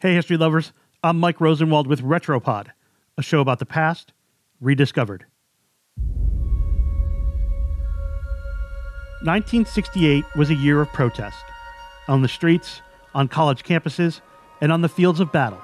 [0.00, 0.72] Hey, history lovers.
[1.02, 2.68] I'm Mike Rosenwald with Retropod,
[3.16, 4.12] a show about the past
[4.60, 5.26] rediscovered.
[9.24, 11.42] 1968 was a year of protest
[12.06, 12.80] on the streets,
[13.12, 14.20] on college campuses,
[14.60, 15.60] and on the fields of battle,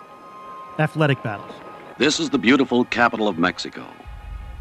[0.81, 1.53] athletic battles.
[1.99, 3.87] This is the beautiful capital of Mexico.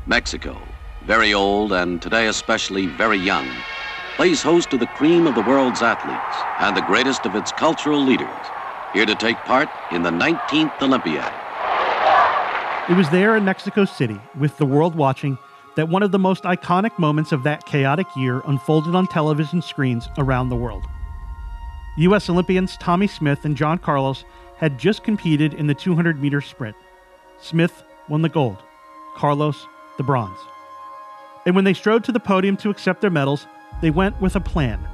[0.06, 0.56] Mexico,
[1.08, 3.50] very old and today especially very young,
[4.18, 8.00] plays host to the cream of the world's athletes and the greatest of its cultural
[8.00, 8.30] leaders,
[8.94, 11.32] here to take part in the 19th Olympiad.
[12.90, 15.38] It was there in Mexico City, with the world watching,
[15.76, 20.08] that one of the most iconic moments of that chaotic year unfolded on television screens
[20.18, 20.84] around the world.
[21.98, 22.30] U.S.
[22.30, 24.26] Olympians Tommie Smith and John Carlos
[24.58, 26.76] had just competed in the 200 meter sprint.
[27.40, 28.58] Smith won the gold,
[29.16, 29.68] Carlos
[29.98, 30.40] the bronze.
[31.46, 33.48] And when they strode to the podium to accept their medals,
[33.82, 34.88] they went with a plan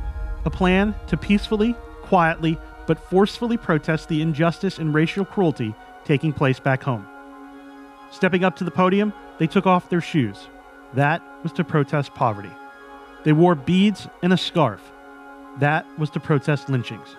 [0.46, 2.58] a plan to peacefully, quietly,
[2.90, 5.76] but forcefully protest the injustice and racial cruelty
[6.06, 7.06] taking place back home.
[8.10, 10.48] Stepping up to the podium, they took off their shoes.
[10.96, 12.50] That was to protest poverty.
[13.24, 14.82] They wore beads and a scarf.
[15.60, 17.16] That was to protest lynchings.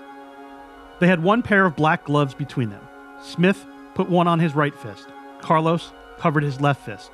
[0.98, 2.82] They had one pair of black gloves between them.
[3.22, 5.06] Smith put one on his right fist.
[5.40, 7.12] Carlos covered his left fist.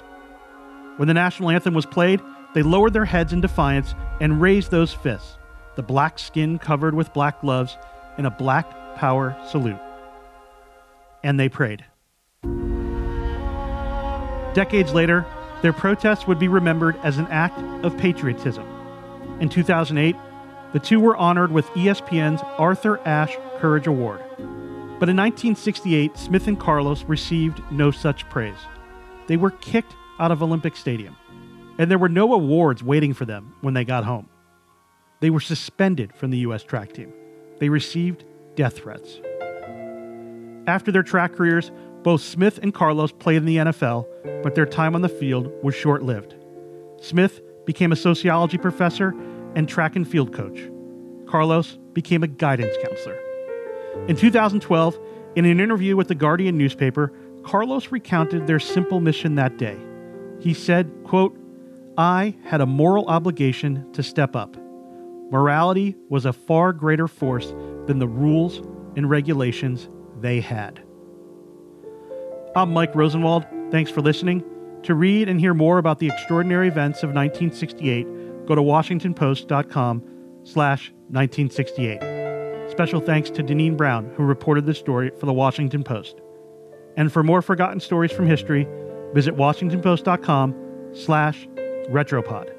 [0.96, 2.22] When the national anthem was played,
[2.54, 5.36] they lowered their heads in defiance and raised those fists,
[5.74, 7.76] the black skin covered with black gloves,
[8.18, 9.78] in a black power salute.
[11.22, 11.84] And they prayed.
[14.54, 15.26] Decades later,
[15.62, 18.66] their protest would be remembered as an act of patriotism.
[19.40, 20.16] In 2008,
[20.72, 24.20] the two were honored with ESPN's Arthur Ashe Courage Award.
[24.98, 28.56] But in 1968, Smith and Carlos received no such praise.
[29.26, 31.16] They were kicked out of Olympic Stadium,
[31.78, 34.28] and there were no awards waiting for them when they got home.
[35.20, 36.62] They were suspended from the U.S.
[36.62, 37.12] track team.
[37.58, 39.20] They received death threats.
[40.66, 41.70] After their track careers,
[42.02, 44.06] both Smith and Carlos played in the NFL,
[44.42, 46.34] but their time on the field was short lived.
[47.00, 49.14] Smith became a sociology professor
[49.54, 50.60] and track and field coach.
[51.26, 53.18] Carlos became a guidance counselor.
[54.08, 54.98] In 2012,
[55.34, 59.76] in an interview with the Guardian newspaper, Carlos recounted their simple mission that day.
[60.40, 61.36] He said, quote,
[61.98, 64.56] I had a moral obligation to step up.
[65.30, 67.52] Morality was a far greater force
[67.86, 68.58] than the rules
[68.96, 69.88] and regulations
[70.20, 70.80] they had.
[72.54, 73.44] I'm Mike Rosenwald.
[73.70, 74.44] Thanks for listening.
[74.84, 80.02] To read and hear more about the extraordinary events of 1968, go to washingtonpost.com
[80.44, 82.70] slash 1968.
[82.70, 86.20] Special thanks to Deneen Brown, who reported this story for the Washington Post.
[86.96, 88.66] And for more forgotten stories from history,
[89.12, 90.54] visit washingtonpost.com
[90.94, 91.48] slash
[91.90, 92.52] retropod.